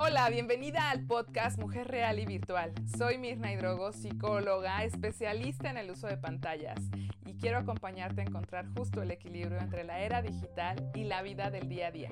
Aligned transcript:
Hola, 0.00 0.30
bienvenida 0.30 0.90
al 0.90 1.04
podcast 1.08 1.58
Mujer 1.58 1.88
Real 1.88 2.20
y 2.20 2.24
Virtual. 2.24 2.72
Soy 2.96 3.18
Mirna 3.18 3.52
Hidrogo, 3.52 3.90
psicóloga, 3.92 4.84
especialista 4.84 5.70
en 5.70 5.76
el 5.76 5.90
uso 5.90 6.06
de 6.06 6.16
pantallas 6.16 6.78
y 7.26 7.34
quiero 7.34 7.58
acompañarte 7.58 8.20
a 8.20 8.24
encontrar 8.24 8.68
justo 8.76 9.02
el 9.02 9.10
equilibrio 9.10 9.58
entre 9.58 9.82
la 9.82 9.98
era 9.98 10.22
digital 10.22 10.88
y 10.94 11.02
la 11.02 11.22
vida 11.22 11.50
del 11.50 11.68
día 11.68 11.88
a 11.88 11.90
día. 11.90 12.10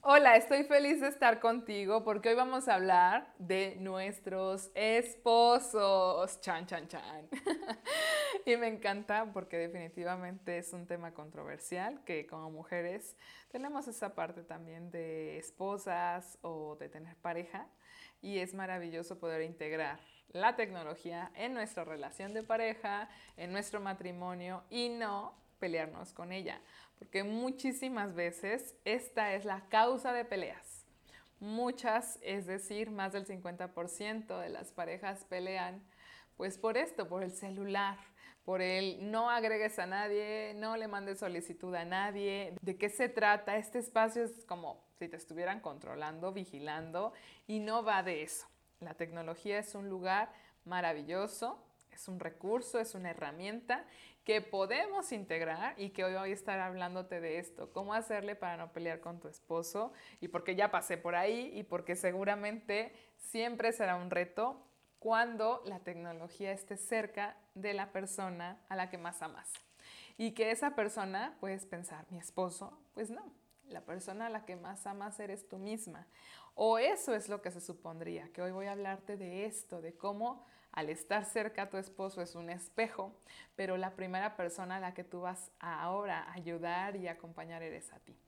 Hola, 0.00 0.36
estoy 0.36 0.64
feliz 0.64 1.02
de 1.02 1.08
estar 1.08 1.38
contigo 1.38 2.02
porque 2.02 2.30
hoy 2.30 2.34
vamos 2.36 2.66
a 2.68 2.74
hablar 2.76 3.34
de 3.38 3.76
nuestros 3.80 4.70
esposos. 4.74 6.40
Chan, 6.40 6.64
chan, 6.64 6.88
chan. 6.88 7.28
y 8.46 8.56
me 8.56 8.68
encanta 8.68 9.30
porque 9.32 9.56
definitivamente 9.56 10.58
es 10.58 10.72
un 10.72 10.86
tema 10.86 11.12
controversial 11.12 12.02
que 12.04 12.26
como 12.26 12.50
mujeres 12.50 13.16
tenemos 13.50 13.88
esa 13.88 14.14
parte 14.14 14.42
también 14.42 14.90
de 14.90 15.38
esposas 15.38 16.38
o 16.42 16.76
de 16.76 16.88
tener 16.88 17.16
pareja 17.16 17.66
y 18.20 18.38
es 18.38 18.54
maravilloso 18.54 19.18
poder 19.18 19.42
integrar 19.42 19.98
la 20.32 20.56
tecnología 20.56 21.30
en 21.34 21.54
nuestra 21.54 21.84
relación 21.84 22.34
de 22.34 22.42
pareja, 22.42 23.08
en 23.36 23.52
nuestro 23.52 23.80
matrimonio 23.80 24.64
y 24.68 24.88
no 24.88 25.34
pelearnos 25.58 26.12
con 26.12 26.32
ella, 26.32 26.60
porque 26.98 27.22
muchísimas 27.22 28.14
veces 28.14 28.74
esta 28.84 29.34
es 29.34 29.44
la 29.44 29.68
causa 29.68 30.12
de 30.12 30.24
peleas. 30.24 30.84
Muchas, 31.40 32.18
es 32.22 32.46
decir, 32.46 32.90
más 32.90 33.12
del 33.12 33.26
50% 33.26 34.40
de 34.40 34.48
las 34.48 34.72
parejas 34.72 35.24
pelean 35.24 35.82
pues 36.36 36.58
por 36.58 36.76
esto, 36.76 37.08
por 37.08 37.22
el 37.22 37.30
celular, 37.30 37.96
por 38.44 38.60
el 38.60 39.10
no 39.10 39.30
agregues 39.30 39.78
a 39.78 39.86
nadie, 39.86 40.52
no 40.56 40.76
le 40.76 40.86
mandes 40.86 41.18
solicitud 41.18 41.74
a 41.74 41.84
nadie. 41.84 42.54
¿De 42.60 42.76
qué 42.76 42.90
se 42.90 43.08
trata? 43.08 43.56
Este 43.56 43.78
espacio 43.78 44.24
es 44.24 44.44
como 44.44 44.84
si 44.98 45.08
te 45.08 45.16
estuvieran 45.16 45.60
controlando, 45.60 46.32
vigilando 46.32 47.12
y 47.46 47.60
no 47.60 47.82
va 47.82 48.02
de 48.02 48.22
eso. 48.22 48.46
La 48.80 48.94
tecnología 48.94 49.58
es 49.58 49.74
un 49.74 49.88
lugar 49.88 50.30
maravilloso, 50.66 51.58
es 51.90 52.06
un 52.06 52.20
recurso, 52.20 52.78
es 52.78 52.94
una 52.94 53.10
herramienta 53.10 53.86
que 54.24 54.40
podemos 54.40 55.12
integrar 55.12 55.74
y 55.78 55.90
que 55.90 56.04
hoy 56.04 56.14
voy 56.14 56.30
a 56.30 56.34
estar 56.34 56.58
hablándote 56.58 57.20
de 57.20 57.38
esto, 57.38 57.72
cómo 57.72 57.94
hacerle 57.94 58.34
para 58.34 58.56
no 58.56 58.72
pelear 58.72 59.00
con 59.00 59.20
tu 59.20 59.28
esposo 59.28 59.92
y 60.20 60.28
porque 60.28 60.54
ya 60.54 60.70
pasé 60.70 60.96
por 60.96 61.14
ahí 61.14 61.50
y 61.54 61.62
porque 61.62 61.94
seguramente 61.94 62.92
siempre 63.16 63.72
será 63.72 63.96
un 63.96 64.10
reto 64.10 64.66
cuando 65.04 65.60
la 65.66 65.80
tecnología 65.80 66.50
esté 66.50 66.78
cerca 66.78 67.36
de 67.54 67.74
la 67.74 67.92
persona 67.92 68.58
a 68.70 68.74
la 68.74 68.88
que 68.88 68.96
más 68.96 69.20
amas. 69.20 69.52
Y 70.16 70.30
que 70.30 70.50
esa 70.50 70.74
persona, 70.74 71.36
puedes 71.40 71.66
pensar, 71.66 72.06
mi 72.08 72.16
esposo, 72.16 72.80
pues 72.94 73.10
no, 73.10 73.30
la 73.68 73.82
persona 73.82 74.28
a 74.28 74.30
la 74.30 74.46
que 74.46 74.56
más 74.56 74.86
amas 74.86 75.20
eres 75.20 75.46
tú 75.46 75.58
misma. 75.58 76.06
O 76.54 76.78
eso 76.78 77.14
es 77.14 77.28
lo 77.28 77.42
que 77.42 77.50
se 77.50 77.60
supondría, 77.60 78.32
que 78.32 78.40
hoy 78.40 78.50
voy 78.50 78.64
a 78.64 78.72
hablarte 78.72 79.18
de 79.18 79.44
esto, 79.44 79.82
de 79.82 79.94
cómo 79.94 80.46
al 80.72 80.88
estar 80.88 81.26
cerca 81.26 81.64
a 81.64 81.68
tu 81.68 81.76
esposo 81.76 82.22
es 82.22 82.34
un 82.34 82.48
espejo, 82.48 83.14
pero 83.56 83.76
la 83.76 83.96
primera 83.96 84.36
persona 84.38 84.76
a 84.76 84.80
la 84.80 84.94
que 84.94 85.04
tú 85.04 85.20
vas 85.20 85.50
ahora 85.60 86.22
a 86.22 86.32
ayudar 86.32 86.96
y 86.96 87.08
acompañar 87.08 87.62
eres 87.62 87.92
a 87.92 87.98
ti. 87.98 88.18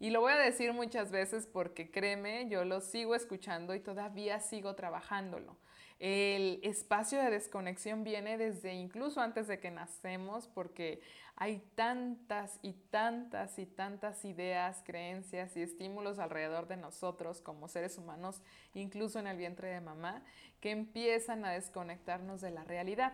Y 0.00 0.10
lo 0.10 0.20
voy 0.20 0.32
a 0.32 0.38
decir 0.38 0.72
muchas 0.72 1.10
veces 1.10 1.46
porque 1.46 1.90
créeme, 1.90 2.48
yo 2.48 2.64
lo 2.64 2.80
sigo 2.80 3.14
escuchando 3.14 3.74
y 3.74 3.80
todavía 3.80 4.40
sigo 4.40 4.74
trabajándolo. 4.74 5.56
El 6.00 6.60
espacio 6.64 7.20
de 7.22 7.30
desconexión 7.30 8.02
viene 8.02 8.36
desde 8.36 8.74
incluso 8.74 9.20
antes 9.20 9.46
de 9.46 9.60
que 9.60 9.70
nacemos 9.70 10.48
porque 10.48 11.00
hay 11.36 11.62
tantas 11.74 12.58
y 12.62 12.72
tantas 12.72 13.58
y 13.58 13.66
tantas 13.66 14.24
ideas, 14.24 14.82
creencias 14.84 15.56
y 15.56 15.62
estímulos 15.62 16.18
alrededor 16.18 16.66
de 16.66 16.76
nosotros 16.76 17.40
como 17.40 17.68
seres 17.68 17.96
humanos, 17.96 18.42
incluso 18.74 19.18
en 19.18 19.28
el 19.28 19.36
vientre 19.36 19.68
de 19.68 19.80
mamá, 19.80 20.22
que 20.60 20.70
empiezan 20.70 21.44
a 21.44 21.52
desconectarnos 21.52 22.40
de 22.40 22.50
la 22.50 22.64
realidad 22.64 23.12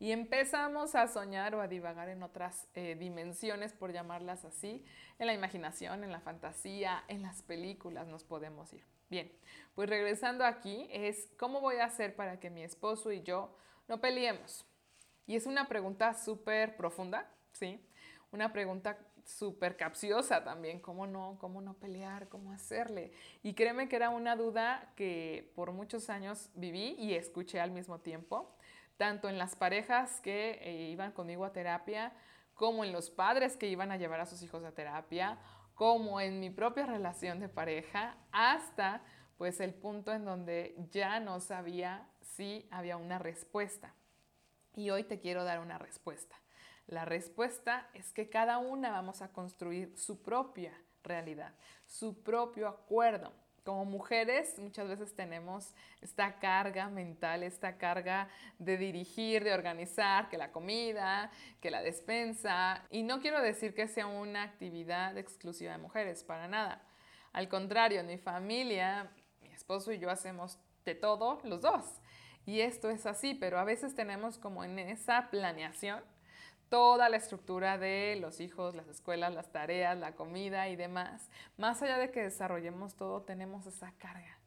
y 0.00 0.12
empezamos 0.12 0.94
a 0.94 1.06
soñar 1.08 1.54
o 1.54 1.60
a 1.60 1.68
divagar 1.68 2.08
en 2.08 2.22
otras 2.22 2.66
eh, 2.74 2.96
dimensiones, 2.98 3.74
por 3.74 3.92
llamarlas 3.92 4.46
así, 4.46 4.82
en 5.18 5.26
la 5.26 5.34
imaginación, 5.34 6.02
en 6.02 6.10
la 6.10 6.20
fantasía, 6.20 7.04
en 7.06 7.20
las 7.20 7.42
películas 7.42 8.08
nos 8.08 8.24
podemos 8.24 8.72
ir. 8.72 8.82
Bien, 9.10 9.30
pues 9.74 9.90
regresando 9.90 10.46
aquí 10.46 10.88
es 10.90 11.28
cómo 11.38 11.60
voy 11.60 11.76
a 11.76 11.84
hacer 11.84 12.16
para 12.16 12.40
que 12.40 12.48
mi 12.48 12.62
esposo 12.62 13.12
y 13.12 13.22
yo 13.22 13.54
no 13.88 14.00
peleemos. 14.00 14.64
Y 15.26 15.36
es 15.36 15.44
una 15.44 15.68
pregunta 15.68 16.14
súper 16.14 16.76
profunda, 16.76 17.30
¿sí? 17.52 17.78
Una 18.32 18.54
pregunta 18.54 18.98
súper 19.26 19.76
capciosa 19.76 20.42
también, 20.42 20.80
¿cómo 20.80 21.06
no? 21.06 21.36
¿Cómo 21.38 21.60
no 21.60 21.74
pelear? 21.74 22.28
¿Cómo 22.28 22.52
hacerle? 22.52 23.12
Y 23.42 23.52
créeme 23.52 23.86
que 23.88 23.96
era 23.96 24.08
una 24.08 24.34
duda 24.34 24.94
que 24.96 25.52
por 25.54 25.72
muchos 25.72 26.08
años 26.08 26.48
viví 26.54 26.94
y 26.98 27.14
escuché 27.14 27.60
al 27.60 27.70
mismo 27.70 27.98
tiempo 28.00 28.56
tanto 29.00 29.30
en 29.30 29.38
las 29.38 29.56
parejas 29.56 30.20
que 30.20 30.58
eh, 30.60 30.90
iban 30.90 31.12
conmigo 31.12 31.46
a 31.46 31.54
terapia, 31.54 32.12
como 32.52 32.84
en 32.84 32.92
los 32.92 33.08
padres 33.08 33.56
que 33.56 33.66
iban 33.66 33.90
a 33.90 33.96
llevar 33.96 34.20
a 34.20 34.26
sus 34.26 34.42
hijos 34.42 34.62
a 34.62 34.72
terapia, 34.72 35.38
como 35.74 36.20
en 36.20 36.38
mi 36.38 36.50
propia 36.50 36.84
relación 36.84 37.40
de 37.40 37.48
pareja, 37.48 38.18
hasta 38.30 39.00
pues 39.38 39.58
el 39.60 39.72
punto 39.72 40.12
en 40.12 40.26
donde 40.26 40.76
ya 40.90 41.18
no 41.18 41.40
sabía 41.40 42.06
si 42.20 42.68
había 42.70 42.98
una 42.98 43.18
respuesta. 43.18 43.94
Y 44.74 44.90
hoy 44.90 45.04
te 45.04 45.18
quiero 45.18 45.44
dar 45.44 45.60
una 45.60 45.78
respuesta. 45.78 46.36
La 46.86 47.06
respuesta 47.06 47.88
es 47.94 48.12
que 48.12 48.28
cada 48.28 48.58
una 48.58 48.90
vamos 48.90 49.22
a 49.22 49.32
construir 49.32 49.96
su 49.96 50.20
propia 50.20 50.78
realidad, 51.02 51.54
su 51.86 52.22
propio 52.22 52.68
acuerdo 52.68 53.32
como 53.70 53.84
mujeres 53.84 54.58
muchas 54.58 54.88
veces 54.88 55.14
tenemos 55.14 55.76
esta 56.00 56.40
carga 56.40 56.88
mental, 56.88 57.44
esta 57.44 57.78
carga 57.78 58.28
de 58.58 58.76
dirigir, 58.76 59.44
de 59.44 59.54
organizar, 59.54 60.28
que 60.28 60.36
la 60.36 60.50
comida, 60.50 61.30
que 61.60 61.70
la 61.70 61.80
despensa. 61.80 62.84
Y 62.90 63.04
no 63.04 63.20
quiero 63.20 63.40
decir 63.40 63.72
que 63.72 63.86
sea 63.86 64.08
una 64.08 64.42
actividad 64.42 65.16
exclusiva 65.16 65.70
de 65.70 65.78
mujeres, 65.78 66.24
para 66.24 66.48
nada. 66.48 66.82
Al 67.32 67.48
contrario, 67.48 68.00
en 68.00 68.08
mi 68.08 68.18
familia, 68.18 69.08
mi 69.40 69.50
esposo 69.50 69.92
y 69.92 70.00
yo 70.00 70.10
hacemos 70.10 70.58
de 70.84 70.96
todo, 70.96 71.40
los 71.44 71.60
dos. 71.60 71.84
Y 72.46 72.62
esto 72.62 72.90
es 72.90 73.06
así, 73.06 73.34
pero 73.34 73.60
a 73.60 73.62
veces 73.62 73.94
tenemos 73.94 74.36
como 74.36 74.64
en 74.64 74.80
esa 74.80 75.30
planeación 75.30 76.02
toda 76.70 77.08
la 77.08 77.16
estructura 77.18 77.76
de 77.76 78.16
los 78.20 78.40
hijos, 78.40 78.74
las 78.74 78.88
escuelas, 78.88 79.34
las 79.34 79.52
tareas, 79.52 79.98
la 79.98 80.14
comida 80.14 80.68
y 80.68 80.76
demás. 80.76 81.28
Más 81.58 81.82
allá 81.82 81.98
de 81.98 82.10
que 82.10 82.22
desarrollemos 82.22 82.94
todo, 82.94 83.22
tenemos 83.22 83.66
esa 83.66 83.92
carga. 83.98 84.38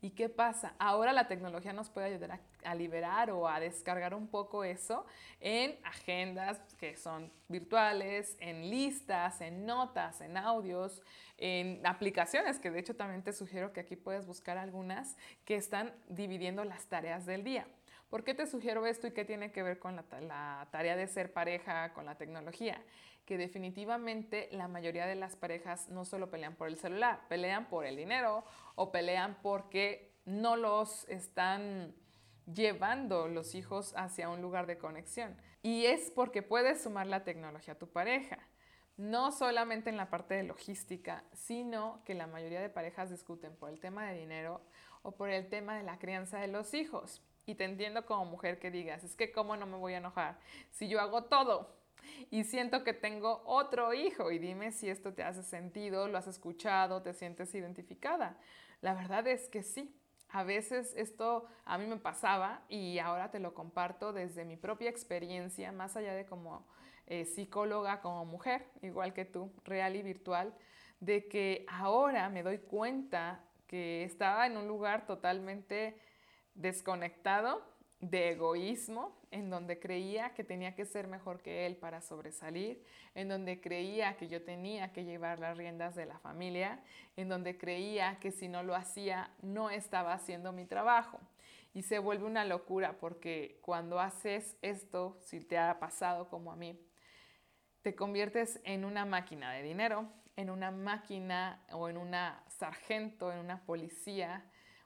¿Y 0.00 0.10
qué 0.10 0.28
pasa? 0.28 0.74
Ahora 0.80 1.12
la 1.12 1.28
tecnología 1.28 1.72
nos 1.72 1.88
puede 1.88 2.08
ayudar 2.08 2.40
a, 2.64 2.74
liberar 2.74 3.30
o 3.30 3.48
a 3.48 3.60
descargar 3.60 4.14
un 4.14 4.26
poco 4.26 4.64
eso 4.64 5.06
en 5.38 5.78
agendas 5.84 6.58
que 6.78 6.96
son 6.96 7.32
virtuales, 7.48 8.36
en 8.40 8.68
listas, 8.68 9.40
en 9.40 9.64
notas, 9.64 10.20
en 10.20 10.36
audios, 10.36 11.02
en 11.38 11.84
aplicaciones, 11.86 12.58
que 12.58 12.72
de 12.72 12.80
hecho 12.80 12.96
también 12.96 13.22
te 13.22 13.32
sugiero 13.32 13.72
que 13.72 13.78
aquí 13.78 13.94
puedes 13.94 14.26
buscar 14.26 14.58
algunas 14.58 15.16
que 15.44 15.54
están 15.54 15.92
dividiendo 16.08 16.64
las 16.64 16.86
tareas 16.86 17.24
del 17.24 17.44
día. 17.44 17.68
¿Por 18.12 18.24
qué 18.24 18.34
te 18.34 18.46
sugiero 18.46 18.84
esto 18.84 19.06
y 19.06 19.12
qué 19.12 19.24
tiene 19.24 19.52
que 19.52 19.62
ver 19.62 19.78
con 19.78 19.96
la, 19.96 20.68
tarea 20.70 20.96
de 20.96 21.06
ser 21.06 21.32
pareja, 21.32 21.94
con 21.94 22.04
la 22.04 22.18
tecnología? 22.18 22.78
Que 23.24 23.38
definitivamente 23.38 24.50
la 24.52 24.68
mayoría 24.68 25.06
de 25.06 25.14
las 25.14 25.34
parejas 25.34 25.88
no 25.88 26.04
solo 26.04 26.30
pelean 26.30 26.54
por 26.54 26.68
el 26.68 26.76
celular, 26.76 27.26
pelean 27.30 27.70
por 27.70 27.86
el 27.86 27.96
dinero 27.96 28.44
o 28.74 28.92
pelean 28.92 29.38
porque 29.40 30.12
no 30.26 30.56
los 30.56 31.08
están 31.08 31.94
llevando 32.44 33.28
los 33.28 33.54
hijos 33.54 33.94
hacia 33.96 34.28
un 34.28 34.42
lugar 34.42 34.66
de 34.66 34.76
conexión. 34.76 35.34
Y 35.62 35.86
es 35.86 36.10
porque 36.10 36.42
puedes 36.42 36.82
sumar 36.82 37.06
la 37.06 37.24
tecnología 37.24 37.72
a 37.72 37.78
tu 37.78 37.88
pareja. 37.88 38.36
No 38.98 39.32
solamente 39.32 39.88
en 39.88 39.96
la 39.96 40.10
parte 40.10 40.34
de 40.34 40.42
logística, 40.42 41.24
sino 41.32 42.02
que 42.04 42.12
la 42.12 42.26
mayoría 42.26 42.60
de 42.60 42.68
parejas 42.68 43.08
discuten 43.08 43.56
por 43.56 43.70
el 43.70 43.80
tema 43.80 44.06
de 44.06 44.18
dinero 44.18 44.60
o 45.00 45.12
por 45.12 45.30
el 45.30 45.48
tema 45.48 45.78
de 45.78 45.82
la 45.82 45.98
crianza 45.98 46.40
de 46.40 46.48
los 46.48 46.74
hijos. 46.74 47.22
Y 47.46 47.54
te 47.56 47.64
entiendo 47.64 48.06
como 48.06 48.24
mujer 48.24 48.58
que 48.58 48.70
digas, 48.70 49.02
es 49.04 49.16
que 49.16 49.32
cómo 49.32 49.56
no 49.56 49.66
me 49.66 49.76
voy 49.76 49.94
a 49.94 49.98
enojar 49.98 50.38
si 50.70 50.88
yo 50.88 51.00
hago 51.00 51.24
todo 51.24 51.82
y 52.30 52.44
siento 52.44 52.84
que 52.84 52.92
tengo 52.92 53.42
otro 53.44 53.94
hijo 53.94 54.30
y 54.30 54.38
dime 54.38 54.72
si 54.72 54.88
esto 54.88 55.12
te 55.12 55.22
hace 55.22 55.42
sentido, 55.42 56.08
lo 56.08 56.18
has 56.18 56.26
escuchado, 56.26 57.02
te 57.02 57.12
sientes 57.12 57.54
identificada. 57.54 58.38
La 58.80 58.94
verdad 58.94 59.26
es 59.26 59.48
que 59.48 59.62
sí. 59.62 59.96
A 60.28 60.44
veces 60.44 60.94
esto 60.96 61.46
a 61.66 61.76
mí 61.76 61.86
me 61.86 61.98
pasaba 61.98 62.62
y 62.68 62.98
ahora 62.98 63.30
te 63.30 63.38
lo 63.38 63.52
comparto 63.52 64.14
desde 64.14 64.46
mi 64.46 64.56
propia 64.56 64.88
experiencia, 64.88 65.72
más 65.72 65.94
allá 65.94 66.14
de 66.14 66.24
como 66.24 66.66
eh, 67.06 67.26
psicóloga, 67.26 68.00
como 68.00 68.24
mujer, 68.24 68.66
igual 68.80 69.12
que 69.12 69.26
tú, 69.26 69.52
real 69.64 69.94
y 69.94 70.02
virtual, 70.02 70.54
de 71.00 71.28
que 71.28 71.66
ahora 71.68 72.30
me 72.30 72.42
doy 72.42 72.58
cuenta 72.58 73.44
que 73.66 74.04
estaba 74.04 74.46
en 74.46 74.56
un 74.56 74.68
lugar 74.68 75.04
totalmente 75.04 75.98
desconectado 76.54 77.62
de 78.00 78.30
egoísmo, 78.30 79.16
en 79.30 79.48
donde 79.48 79.78
creía 79.78 80.34
que 80.34 80.42
tenía 80.42 80.74
que 80.74 80.84
ser 80.84 81.06
mejor 81.06 81.40
que 81.40 81.66
él 81.66 81.76
para 81.76 82.00
sobresalir, 82.00 82.84
en 83.14 83.28
donde 83.28 83.60
creía 83.60 84.16
que 84.16 84.26
yo 84.26 84.42
tenía 84.42 84.92
que 84.92 85.04
llevar 85.04 85.38
las 85.38 85.56
riendas 85.56 85.94
de 85.94 86.06
la 86.06 86.18
familia, 86.18 86.80
en 87.16 87.28
donde 87.28 87.56
creía 87.56 88.18
que 88.18 88.32
si 88.32 88.48
no 88.48 88.64
lo 88.64 88.74
hacía 88.74 89.30
no 89.40 89.70
estaba 89.70 90.14
haciendo 90.14 90.52
mi 90.52 90.66
trabajo. 90.66 91.20
Y 91.74 91.82
se 91.82 92.00
vuelve 92.00 92.26
una 92.26 92.44
locura 92.44 92.98
porque 92.98 93.60
cuando 93.62 94.00
haces 94.00 94.56
esto, 94.62 95.16
si 95.20 95.40
te 95.40 95.56
ha 95.56 95.78
pasado 95.78 96.28
como 96.28 96.52
a 96.52 96.56
mí, 96.56 96.78
te 97.82 97.94
conviertes 97.94 98.60
en 98.64 98.84
una 98.84 99.04
máquina 99.04 99.52
de 99.52 99.62
dinero, 99.62 100.08
en 100.36 100.50
una 100.50 100.70
máquina 100.70 101.64
o 101.70 101.88
en 101.88 101.96
una 101.96 102.42
sargento, 102.48 103.32
en 103.32 103.38
una 103.38 103.64
policía, 103.64 104.44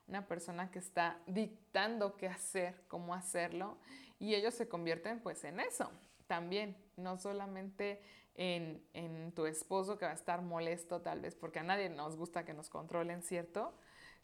una 0.09 0.27
persona 0.27 0.71
que 0.71 0.79
está 0.79 1.19
dictando 1.27 2.17
qué 2.17 2.29
hacer, 2.29 2.83
cómo 2.89 3.15
hacerlo, 3.15 3.79
y 4.19 4.35
ellos 4.35 4.55
se 4.55 4.69
convierten 4.69 5.21
pues 5.21 5.45
en 5.45 5.61
eso 5.61 5.91
también, 6.27 6.77
no 6.97 7.19
solamente 7.19 8.03
en, 8.35 8.85
en, 8.93 9.33
tu 9.33 9.47
esposo 9.47 9.99
que 9.99 10.05
va 10.05 10.11
a 10.11 10.15
estar 10.15 10.43
molesto 10.43 11.01
tal 11.01 11.21
vez, 11.21 11.35
porque 11.35 11.61
a 11.61 11.63
nadie 11.63 11.89
nos 11.89 12.17
gusta 12.17 12.45
que 12.45 12.53
nos 12.53 12.69
controlen, 12.69 13.23
¿cierto? 13.23 13.73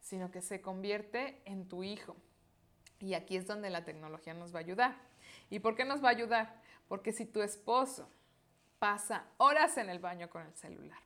Sino 0.00 0.30
que 0.30 0.42
se 0.42 0.60
convierte 0.60 1.40
en 1.44 1.68
tu 1.68 1.82
hijo. 1.82 2.16
Y 2.98 3.14
aquí 3.14 3.36
es 3.36 3.46
donde 3.46 3.70
la 3.70 3.84
tecnología 3.84 4.34
nos 4.34 4.54
va 4.54 4.58
a 4.58 4.62
ayudar. 4.62 4.96
¿Y 5.50 5.60
por 5.60 5.76
qué 5.76 5.84
nos 5.84 6.02
va 6.02 6.08
a 6.08 6.12
ayudar? 6.12 6.60
Porque 6.88 7.12
si 7.12 7.24
tu 7.24 7.42
esposo 7.42 8.10
pasa 8.78 9.26
horas 9.38 9.76
en 9.78 9.88
el 9.88 9.98
baño 9.98 10.28
con 10.28 10.42
el 10.42 10.54
celular, 10.54 11.00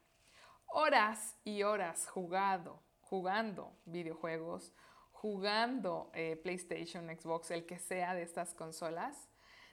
horas 0.67 1.37
y 1.45 1.63
horas 1.63 2.09
jugado, 2.09 2.83
jugando 3.09 3.73
videojuegos, 3.87 4.73
jugando 5.13 6.11
eh, 6.15 6.37
PlayStation, 6.43 7.07
Xbox, 7.07 7.51
el 7.51 7.67
que 7.67 7.79
sea 7.79 8.15
de 8.15 8.23
estas 8.23 8.55
consolas, 8.55 9.29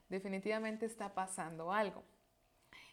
definitivamente 0.09 0.85
está 0.85 1.13
pasando 1.13 1.71
algo. 1.71 2.03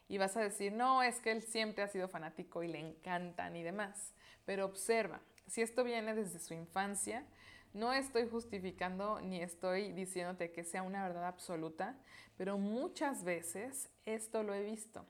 Y 0.08 0.18
vas 0.18 0.36
a 0.36 0.40
decir, 0.40 0.72
no, 0.72 1.02
es 1.02 1.20
que 1.20 1.30
él 1.30 1.42
siempre 1.42 1.84
ha 1.84 1.88
sido 1.88 2.08
fanático 2.08 2.62
y 2.62 2.68
le 2.68 2.80
encantan 2.80 3.54
y 3.54 3.62
demás. 3.62 4.12
Pero 4.44 4.64
observa, 4.64 5.20
si 5.46 5.62
esto 5.62 5.84
viene 5.84 6.14
desde 6.14 6.40
su 6.40 6.54
infancia, 6.54 7.24
no 7.72 7.92
estoy 7.92 8.28
justificando 8.28 9.20
ni 9.20 9.40
estoy 9.40 9.92
diciéndote 9.92 10.50
que 10.50 10.64
sea 10.64 10.82
una 10.82 11.04
verdad 11.06 11.26
absoluta, 11.26 11.96
pero 12.36 12.58
muchas 12.58 13.22
veces 13.22 13.90
esto 14.04 14.42
lo 14.42 14.54
he 14.54 14.62
visto. 14.64 15.06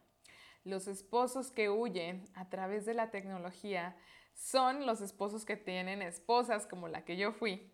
Los 0.65 0.89
esposos 0.89 1.51
que 1.51 1.71
huyen 1.71 2.29
a 2.35 2.51
través 2.51 2.85
de 2.85 2.93
la 2.93 3.11
tecnología 3.11 3.97
son 4.41 4.87
los 4.87 5.03
esposos 5.03 5.45
que 5.45 5.57
tienen 5.57 6.01
esposas 6.01 6.67
como 6.67 6.89
la 6.89 7.05
que 7.05 7.17
yo 7.17 7.33
fui, 7.33 7.71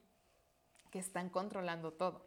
que 0.90 0.98
están 0.98 1.30
controlando 1.30 1.92
todo. 1.92 2.26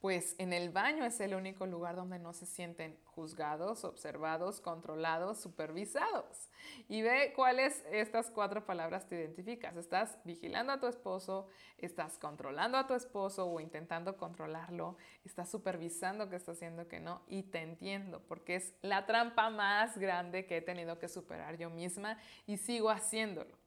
Pues 0.00 0.36
en 0.38 0.52
el 0.52 0.70
baño 0.70 1.04
es 1.04 1.18
el 1.20 1.34
único 1.34 1.66
lugar 1.66 1.96
donde 1.96 2.20
no 2.20 2.32
se 2.32 2.46
sienten 2.46 2.96
juzgados, 3.04 3.84
observados, 3.84 4.60
controlados, 4.60 5.40
supervisados. 5.40 6.48
Y 6.88 7.02
ve 7.02 7.32
cuáles 7.34 7.84
estas 7.90 8.30
cuatro 8.30 8.64
palabras 8.64 9.08
te 9.08 9.16
identificas. 9.16 9.76
Estás 9.76 10.16
vigilando 10.24 10.72
a 10.72 10.78
tu 10.78 10.86
esposo, 10.86 11.48
estás 11.78 12.16
controlando 12.16 12.78
a 12.78 12.86
tu 12.86 12.94
esposo 12.94 13.46
o 13.46 13.58
intentando 13.58 14.16
controlarlo, 14.16 14.96
estás 15.24 15.50
supervisando 15.50 16.30
que 16.30 16.36
está 16.36 16.52
haciendo 16.52 16.86
que 16.86 17.00
no 17.00 17.22
y 17.26 17.42
te 17.42 17.60
entiendo 17.62 18.22
porque 18.28 18.54
es 18.54 18.74
la 18.82 19.04
trampa 19.04 19.50
más 19.50 19.98
grande 19.98 20.46
que 20.46 20.58
he 20.58 20.62
tenido 20.62 21.00
que 21.00 21.08
superar 21.08 21.58
yo 21.58 21.70
misma 21.70 22.18
y 22.46 22.56
sigo 22.58 22.88
haciéndolo. 22.88 23.57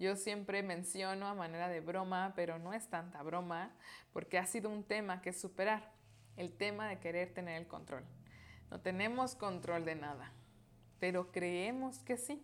Yo 0.00 0.16
siempre 0.16 0.62
menciono 0.62 1.26
a 1.28 1.34
manera 1.34 1.68
de 1.68 1.80
broma, 1.80 2.32
pero 2.34 2.58
no 2.58 2.72
es 2.72 2.88
tanta 2.88 3.22
broma, 3.22 3.70
porque 4.14 4.38
ha 4.38 4.46
sido 4.46 4.70
un 4.70 4.82
tema 4.82 5.20
que 5.20 5.34
superar, 5.34 5.92
el 6.38 6.56
tema 6.56 6.88
de 6.88 6.98
querer 7.00 7.34
tener 7.34 7.60
el 7.60 7.68
control. 7.68 8.06
No 8.70 8.80
tenemos 8.80 9.34
control 9.34 9.84
de 9.84 9.96
nada, 9.96 10.32
pero 11.00 11.30
creemos 11.30 11.98
que 11.98 12.16
sí. 12.16 12.42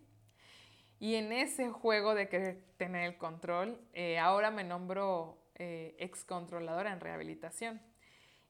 Y 0.99 1.15
en 1.15 1.31
ese 1.31 1.71
juego 1.71 2.13
de 2.13 2.29
querer 2.29 2.63
tener 2.77 3.05
el 3.05 3.17
control, 3.17 3.81
eh, 3.93 4.19
ahora 4.19 4.51
me 4.51 4.63
nombro 4.63 5.41
eh, 5.55 5.95
ex 5.97 6.27
en 6.29 6.99
rehabilitación. 6.99 7.81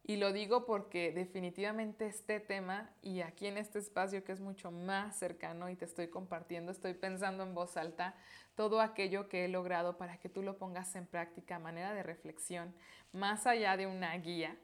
Y 0.09 0.15
lo 0.15 0.31
digo 0.31 0.65
porque 0.65 1.11
definitivamente 1.11 2.07
este 2.07 2.39
tema 2.39 2.89
y 3.01 3.19
aquí 3.19 3.45
en 3.45 3.57
este 3.57 3.79
espacio 3.79 4.23
que 4.23 4.31
es 4.31 4.39
mucho 4.39 4.71
más 4.71 5.19
cercano 5.19 5.69
y 5.69 5.75
te 5.75 5.83
estoy 5.83 6.07
compartiendo, 6.07 6.71
estoy 6.71 6.93
pensando 6.93 7.43
en 7.43 7.53
voz 7.53 7.75
alta 7.75 8.15
todo 8.55 8.79
aquello 8.79 9.27
que 9.27 9.43
he 9.43 9.47
logrado 9.49 9.97
para 9.97 10.17
que 10.17 10.29
tú 10.29 10.43
lo 10.43 10.57
pongas 10.57 10.95
en 10.95 11.05
práctica 11.05 11.57
a 11.57 11.59
manera 11.59 11.93
de 11.93 12.03
reflexión, 12.03 12.73
más 13.11 13.45
allá 13.45 13.75
de 13.75 13.85
una 13.85 14.15
guía, 14.17 14.57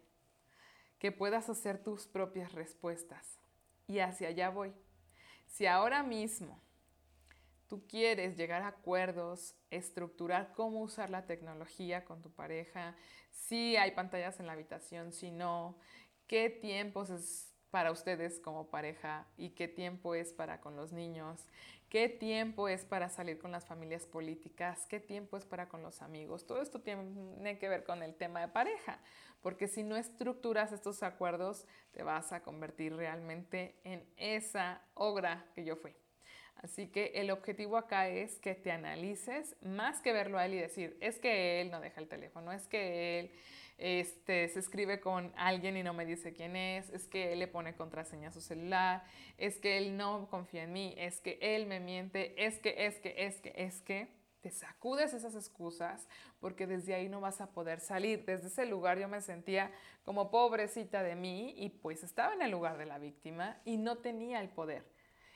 que 0.98 1.12
puedas 1.12 1.50
hacer 1.50 1.78
tus 1.84 2.08
propias 2.08 2.54
respuestas. 2.54 3.38
Y 3.86 4.00
hacia 4.00 4.30
allá 4.30 4.50
voy. 4.50 4.74
Si 5.48 5.66
ahora 5.66 6.04
mismo 6.04 6.58
tú 7.74 7.88
quieres 7.88 8.38
llegar 8.38 8.62
a 8.62 8.68
acuerdos, 8.68 9.56
estructurar 9.72 10.54
cómo 10.54 10.82
usar 10.82 11.10
la 11.10 11.26
tecnología 11.26 12.06
con 12.06 12.22
tu 12.22 12.30
pareja, 12.30 12.96
si 13.32 13.76
hay 13.78 13.90
pantallas 13.94 14.40
en 14.40 14.46
la 14.46 14.54
habitación, 14.54 15.12
si 15.12 15.32
no, 15.32 15.80
qué 16.28 16.52
tiempos 16.52 17.10
es 17.10 17.52
para 17.72 17.92
ustedes 17.92 18.40
como 18.40 18.70
pareja 18.70 19.28
y 19.38 19.56
qué 19.56 19.68
tiempo 19.68 20.14
es 20.14 20.34
para 20.34 20.62
con 20.62 20.76
los 20.76 20.92
niños, 20.92 21.48
qué 21.90 22.10
tiempo 22.10 22.68
es 22.68 22.86
para 22.86 23.10
salir 23.10 23.40
con 23.40 23.52
las 23.52 23.66
familias 23.66 24.06
políticas, 24.06 24.86
qué 24.86 25.00
tiempo 25.00 25.36
es 25.36 25.46
para 25.48 25.68
con 25.68 25.82
los 25.82 26.04
amigos. 26.04 26.46
Todo 26.46 26.62
esto 26.62 26.80
tiene 26.80 27.58
que 27.58 27.70
ver 27.70 27.84
con 27.86 28.04
el 28.04 28.14
tema 28.14 28.40
de 28.42 28.50
pareja, 28.50 29.00
porque 29.42 29.68
si 29.68 29.82
no 29.82 29.96
estructuras 29.96 30.72
estos 30.74 31.02
acuerdos, 31.02 31.66
te 31.92 32.04
vas 32.04 32.34
a 32.34 32.44
convertir 32.44 32.96
realmente 32.96 33.80
en 33.84 34.08
esa 34.16 34.84
obra 34.94 35.48
que 35.56 35.66
yo 35.66 35.76
fui. 35.76 35.96
Así 36.56 36.88
que 36.88 37.12
el 37.16 37.30
objetivo 37.32 37.78
acá 37.78 38.08
es 38.08 38.40
que 38.40 38.56
te 38.56 38.72
analices 38.72 39.56
más 39.62 40.02
que 40.02 40.14
verlo 40.14 40.38
a 40.38 40.46
él 40.46 40.54
y 40.54 40.58
decir, 40.60 40.98
es 41.02 41.20
que 41.20 41.60
él 41.62 41.72
no 41.72 41.82
deja 41.82 42.00
el 42.00 42.08
teléfono, 42.08 42.52
es 42.52 42.68
que 42.68 43.20
él 43.20 43.32
este, 43.78 44.48
se 44.48 44.60
escribe 44.60 45.00
con 45.00 45.34
alguien 45.36 45.76
y 45.76 45.84
no 45.84 45.94
me 45.94 46.06
dice 46.06 46.34
quién 46.34 46.56
es, 46.56 46.90
es 46.92 47.08
que 47.08 47.34
él 47.34 47.40
le 47.40 47.48
pone 47.48 47.76
contraseña 47.76 48.30
a 48.30 48.32
su 48.32 48.40
celular, 48.40 49.04
es 49.38 49.58
que 49.60 49.78
él 49.78 49.98
no 49.98 50.30
confía 50.30 50.64
en 50.64 50.74
mí, 50.74 50.94
es 50.98 51.20
que 51.20 51.38
él 51.42 51.66
me 51.66 51.80
miente, 51.80 52.46
es 52.46 52.60
que, 52.60 52.86
es 52.86 53.00
que, 53.00 53.14
es 53.18 53.42
que, 53.42 53.54
es 53.56 53.82
que. 53.82 54.24
Te 54.44 54.52
sacudes 54.52 55.14
esas 55.14 55.36
excusas 55.36 56.06
porque 56.42 56.68
desde 56.68 56.94
ahí 56.94 57.08
no 57.08 57.22
vas 57.22 57.40
a 57.40 57.52
poder 57.54 57.80
salir. 57.80 58.26
Desde 58.26 58.48
ese 58.48 58.66
lugar 58.66 59.00
yo 59.00 59.08
me 59.08 59.22
sentía 59.22 59.72
como 60.04 60.32
pobrecita 60.32 61.02
de 61.02 61.16
mí 61.16 61.54
y 61.56 61.70
pues 61.70 62.04
estaba 62.04 62.34
en 62.34 62.42
el 62.42 62.52
lugar 62.52 62.78
de 62.78 62.86
la 62.86 62.98
víctima 62.98 63.62
y 63.64 63.78
no 63.78 64.00
tenía 64.00 64.42
el 64.42 64.50
poder. 64.50 64.84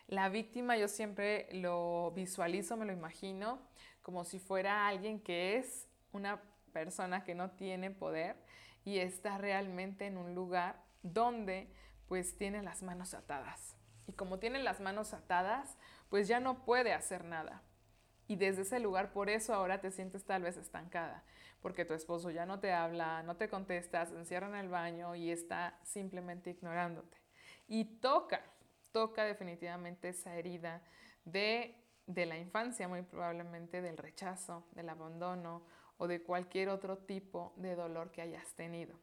La 0.07 0.29
víctima 0.29 0.77
yo 0.77 0.87
siempre 0.87 1.49
lo 1.51 2.11
visualizo, 2.11 2.77
me 2.77 2.85
lo 2.85 2.93
imagino, 2.93 3.59
como 4.01 4.23
si 4.23 4.39
fuera 4.39 4.87
alguien 4.87 5.19
que 5.19 5.57
es 5.57 5.89
una 6.13 6.41
persona 6.71 7.25
que 7.25 7.35
no 7.35 7.51
tiene 7.51 7.91
poder 7.91 8.37
y 8.85 8.99
está 8.99 9.37
realmente 9.37 10.05
en 10.05 10.17
un 10.17 10.33
lugar 10.33 10.81
donde 11.03 11.69
pues 12.07 12.37
tiene 12.37 12.63
las 12.63 12.83
manos 12.83 13.13
atadas. 13.13 13.75
Y 14.07 14.13
como 14.13 14.39
tiene 14.39 14.63
las 14.63 14.79
manos 14.79 15.13
atadas, 15.13 15.77
pues 16.09 16.29
ya 16.29 16.39
no 16.39 16.63
puede 16.63 16.93
hacer 16.93 17.25
nada. 17.25 17.61
Y 18.27 18.37
desde 18.37 18.61
ese 18.61 18.79
lugar, 18.79 19.11
por 19.11 19.29
eso 19.29 19.53
ahora 19.53 19.81
te 19.81 19.91
sientes 19.91 20.23
tal 20.23 20.43
vez 20.43 20.55
estancada, 20.55 21.25
porque 21.61 21.83
tu 21.83 21.93
esposo 21.93 22.29
ya 22.29 22.45
no 22.45 22.61
te 22.61 22.71
habla, 22.71 23.23
no 23.23 23.35
te 23.35 23.49
contesta, 23.49 24.05
se 24.05 24.15
encierra 24.15 24.47
en 24.47 24.55
el 24.55 24.69
baño 24.69 25.15
y 25.15 25.31
está 25.31 25.77
simplemente 25.83 26.51
ignorándote. 26.51 27.17
Y 27.67 27.99
toca 27.99 28.41
toca 28.91 29.25
definitivamente 29.25 30.09
esa 30.09 30.35
herida 30.35 30.81
de, 31.25 31.75
de 32.05 32.25
la 32.25 32.37
infancia, 32.37 32.87
muy 32.87 33.01
probablemente 33.01 33.81
del 33.81 33.97
rechazo, 33.97 34.65
del 34.71 34.89
abandono 34.89 35.63
o 35.97 36.07
de 36.07 36.21
cualquier 36.21 36.69
otro 36.69 36.97
tipo 36.97 37.53
de 37.57 37.75
dolor 37.75 38.11
que 38.11 38.21
hayas 38.21 38.53
tenido. 38.53 38.99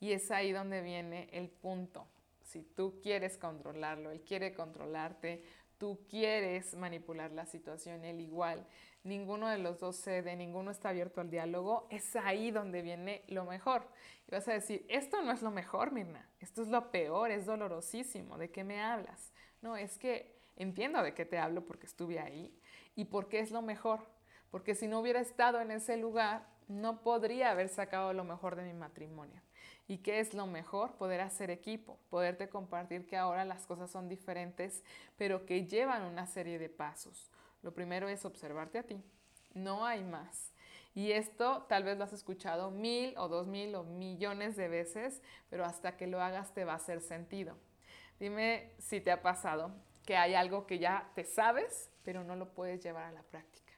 Y 0.00 0.12
es 0.12 0.30
ahí 0.30 0.52
donde 0.52 0.80
viene 0.80 1.28
el 1.32 1.50
punto. 1.50 2.06
Si 2.42 2.62
tú 2.62 3.00
quieres 3.02 3.36
controlarlo, 3.36 4.10
él 4.10 4.22
quiere 4.22 4.54
controlarte, 4.54 5.44
tú 5.78 6.06
quieres 6.08 6.74
manipular 6.74 7.30
la 7.32 7.46
situación, 7.46 8.04
él 8.04 8.20
igual, 8.20 8.66
ninguno 9.04 9.48
de 9.48 9.58
los 9.58 9.80
dos 9.80 9.96
cede, 9.96 10.36
ninguno 10.36 10.70
está 10.70 10.90
abierto 10.90 11.20
al 11.20 11.30
diálogo, 11.30 11.86
es 11.90 12.16
ahí 12.16 12.50
donde 12.50 12.82
viene 12.82 13.24
lo 13.28 13.44
mejor. 13.44 13.86
Y 14.28 14.32
vas 14.32 14.48
a 14.48 14.52
decir, 14.52 14.84
esto 14.88 15.22
no 15.22 15.32
es 15.32 15.42
lo 15.42 15.50
mejor, 15.50 15.92
Mirna, 15.92 16.28
esto 16.38 16.62
es 16.62 16.68
lo 16.68 16.90
peor, 16.90 17.30
es 17.30 17.46
dolorosísimo, 17.46 18.38
¿de 18.38 18.50
qué 18.50 18.64
me 18.64 18.80
hablas? 18.80 19.32
No, 19.62 19.76
es 19.76 19.98
que 19.98 20.38
entiendo 20.56 21.02
de 21.02 21.14
qué 21.14 21.24
te 21.24 21.38
hablo 21.38 21.64
porque 21.64 21.86
estuve 21.86 22.18
ahí 22.18 22.54
y 22.94 23.06
porque 23.06 23.40
es 23.40 23.50
lo 23.50 23.62
mejor, 23.62 24.00
porque 24.50 24.74
si 24.74 24.86
no 24.86 25.00
hubiera 25.00 25.20
estado 25.20 25.60
en 25.60 25.70
ese 25.70 25.96
lugar, 25.96 26.46
no 26.68 27.02
podría 27.02 27.50
haber 27.50 27.68
sacado 27.68 28.12
lo 28.12 28.24
mejor 28.24 28.56
de 28.56 28.62
mi 28.62 28.72
matrimonio. 28.72 29.42
¿Y 29.88 29.98
qué 29.98 30.20
es 30.20 30.34
lo 30.34 30.46
mejor? 30.46 30.92
Poder 30.92 31.20
hacer 31.20 31.50
equipo, 31.50 31.98
poderte 32.10 32.48
compartir 32.48 33.06
que 33.06 33.16
ahora 33.16 33.44
las 33.44 33.66
cosas 33.66 33.90
son 33.90 34.08
diferentes, 34.08 34.84
pero 35.16 35.44
que 35.46 35.66
llevan 35.66 36.04
una 36.04 36.28
serie 36.28 36.60
de 36.60 36.68
pasos. 36.68 37.28
Lo 37.62 37.72
primero 37.72 38.08
es 38.08 38.24
observarte 38.24 38.78
a 38.78 38.82
ti, 38.82 39.02
no 39.54 39.84
hay 39.86 40.02
más. 40.02 40.52
Y 40.94 41.12
esto 41.12 41.66
tal 41.68 41.84
vez 41.84 41.96
lo 41.96 42.04
has 42.04 42.12
escuchado 42.12 42.70
mil 42.70 43.14
o 43.16 43.28
dos 43.28 43.46
mil 43.46 43.74
o 43.74 43.84
millones 43.84 44.56
de 44.56 44.68
veces, 44.68 45.22
pero 45.48 45.64
hasta 45.64 45.96
que 45.96 46.06
lo 46.06 46.20
hagas 46.20 46.52
te 46.52 46.64
va 46.64 46.72
a 46.72 46.76
hacer 46.76 47.00
sentido. 47.00 47.56
Dime 48.18 48.72
si 48.78 49.00
te 49.00 49.12
ha 49.12 49.22
pasado 49.22 49.72
que 50.04 50.16
hay 50.16 50.34
algo 50.34 50.66
que 50.66 50.78
ya 50.78 51.10
te 51.14 51.24
sabes, 51.24 51.90
pero 52.02 52.24
no 52.24 52.34
lo 52.34 52.52
puedes 52.54 52.82
llevar 52.82 53.04
a 53.04 53.12
la 53.12 53.22
práctica. 53.22 53.72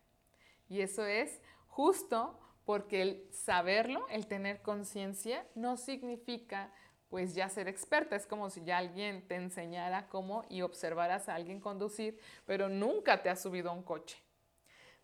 Y 0.68 0.80
eso 0.80 1.04
es 1.04 1.40
justo 1.68 2.38
porque 2.64 3.02
el 3.02 3.28
saberlo, 3.32 4.06
el 4.08 4.26
tener 4.26 4.62
conciencia, 4.62 5.46
no 5.54 5.76
significa 5.76 6.72
pues 7.12 7.34
ya 7.34 7.50
ser 7.50 7.68
experta. 7.68 8.16
Es 8.16 8.26
como 8.26 8.48
si 8.48 8.64
ya 8.64 8.78
alguien 8.78 9.20
te 9.28 9.34
enseñara 9.34 10.08
cómo 10.08 10.46
y 10.48 10.62
observaras 10.62 11.28
a 11.28 11.34
alguien 11.34 11.60
conducir, 11.60 12.18
pero 12.46 12.70
nunca 12.70 13.22
te 13.22 13.28
has 13.28 13.42
subido 13.42 13.68
a 13.68 13.74
un 13.74 13.82
coche. 13.82 14.16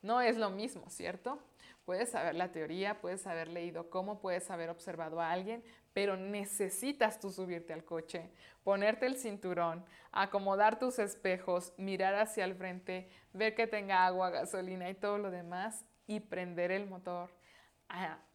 No 0.01 0.23
es 0.23 0.39
lo 0.39 0.49
mismo, 0.49 0.89
¿cierto? 0.89 1.39
Puedes 1.85 2.09
saber 2.09 2.35
la 2.35 2.51
teoría, 2.51 2.99
puedes 3.03 3.27
haber 3.27 3.49
leído 3.49 3.91
cómo, 3.91 4.21
puedes 4.21 4.51
haber 4.51 4.71
observado 4.71 5.21
a 5.21 5.31
alguien, 5.31 5.63
pero 5.93 6.17
necesitas 6.17 7.21
tú 7.21 7.31
subirte 7.31 7.75
al 7.75 7.85
coche, 7.85 8.31
ponerte 8.65 9.05
el 9.05 9.19
cinturón, 9.19 9.85
acomodar 10.11 10.79
tus 10.79 10.99
espejos, 10.99 11.75
mirar 11.77 12.15
hacia 12.15 12.47
el 12.47 12.55
frente, 12.55 13.11
ver 13.35 13.55
que 13.55 13.67
tenga 13.67 14.07
agua, 14.07 14.31
gasolina 14.31 14.89
y 14.89 14.95
todo 14.95 15.19
lo 15.19 15.31
demás 15.31 15.85
y 16.07 16.21
prender 16.21 16.71
el 16.71 16.87
motor 16.87 17.29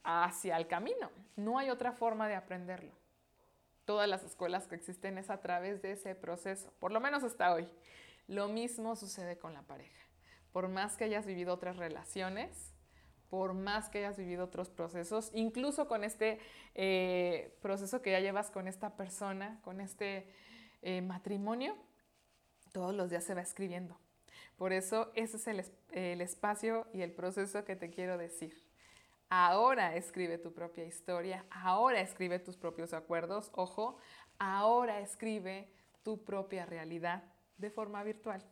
hacia 0.03 0.57
el 0.57 0.67
camino. 0.67 1.09
No 1.35 1.57
hay 1.57 1.71
otra 1.71 1.93
forma 1.93 2.27
de 2.27 2.35
aprenderlo. 2.35 3.02
Todas 3.85 4.07
las 4.07 4.23
escuelas 4.23 4.67
que 4.67 4.75
existen 4.75 5.17
es 5.17 5.29
a 5.29 5.41
través 5.41 5.81
de 5.81 5.91
ese 5.91 6.15
proceso, 6.15 6.71
por 6.79 6.91
lo 6.91 6.99
menos 6.99 7.23
hasta 7.23 7.53
hoy. 7.53 7.67
Lo 8.27 8.47
mismo 8.47 8.95
sucede 8.95 9.37
con 9.37 9.53
la 9.53 9.63
pareja. 9.63 10.01
Por 10.53 10.69
más 10.69 10.95
que 10.95 11.03
hayas 11.03 11.25
vivido 11.25 11.53
otras 11.53 11.77
relaciones, 11.77 12.73
por 13.29 13.53
más 13.53 13.89
que 13.89 13.97
hayas 13.97 14.17
vivido 14.17 14.45
otros 14.45 14.69
procesos, 14.69 15.31
incluso 15.33 15.87
con 15.87 16.03
este 16.03 16.39
eh, 16.75 17.57
proceso 17.61 18.01
que 18.01 18.11
ya 18.11 18.19
llevas 18.19 18.51
con 18.51 18.67
esta 18.67 18.95
persona, 18.95 19.59
con 19.63 19.81
este 19.81 20.27
eh, 20.83 21.01
matrimonio, 21.01 21.75
todos 22.71 22.93
los 22.93 23.09
días 23.09 23.23
se 23.23 23.33
va 23.33 23.41
escribiendo. 23.41 23.99
Por 24.55 24.71
eso 24.71 25.11
ese 25.15 25.37
es 25.37 25.47
el, 25.47 25.65
el 25.91 26.21
espacio 26.21 26.87
y 26.93 27.01
el 27.01 27.11
proceso 27.11 27.65
que 27.65 27.75
te 27.75 27.89
quiero 27.89 28.17
decir. 28.17 28.55
Ahora 29.35 29.95
escribe 29.95 30.37
tu 30.37 30.53
propia 30.53 30.85
historia, 30.85 31.43
ahora 31.49 32.01
escribe 32.01 32.37
tus 32.37 32.55
propios 32.55 32.93
acuerdos, 32.93 33.49
ojo, 33.55 33.97
ahora 34.37 34.99
escribe 34.99 35.73
tu 36.03 36.23
propia 36.23 36.67
realidad 36.67 37.23
de 37.57 37.71
forma 37.71 38.03
virtual 38.03 38.45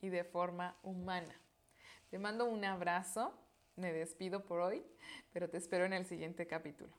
y 0.00 0.10
de 0.10 0.22
forma 0.22 0.78
humana. 0.84 1.34
Te 2.08 2.20
mando 2.20 2.44
un 2.44 2.64
abrazo, 2.64 3.36
me 3.74 3.92
despido 3.92 4.44
por 4.44 4.60
hoy, 4.60 4.86
pero 5.32 5.50
te 5.50 5.56
espero 5.56 5.86
en 5.86 5.92
el 5.92 6.06
siguiente 6.06 6.46
capítulo. 6.46 6.94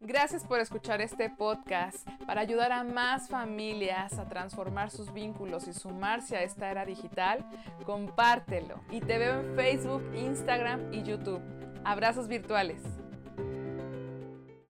Gracias 0.00 0.44
por 0.44 0.60
escuchar 0.60 1.00
este 1.00 1.30
podcast 1.30 2.06
para 2.26 2.42
ayudar 2.42 2.72
a 2.72 2.84
más 2.84 3.28
familias 3.28 4.18
a 4.18 4.28
transformar 4.28 4.90
sus 4.90 5.12
vínculos 5.14 5.66
y 5.66 5.72
sumarse 5.72 6.36
a 6.36 6.42
esta 6.42 6.70
era 6.70 6.84
digital. 6.84 7.44
Compártelo 7.86 8.80
y 8.90 9.00
te 9.00 9.16
veo 9.16 9.40
en 9.40 9.56
Facebook, 9.56 10.02
Instagram 10.14 10.92
y 10.92 11.04
YouTube. 11.04 11.40
Abrazos 11.84 12.28
virtuales. 12.28 12.82